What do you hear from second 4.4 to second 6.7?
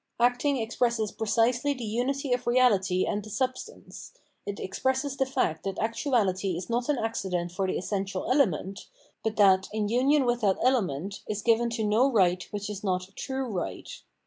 it expresses the fact that actuality